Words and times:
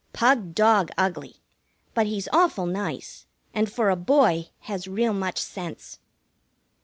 Pug 0.13 0.55
dog 0.55 0.89
ugly; 0.97 1.43
but 1.93 2.07
he's 2.07 2.27
awful 2.33 2.65
nice, 2.65 3.27
and 3.53 3.71
for 3.71 3.91
a 3.91 3.95
boy 3.95 4.49
has 4.61 4.87
real 4.87 5.13
much 5.13 5.37
sense. 5.37 5.99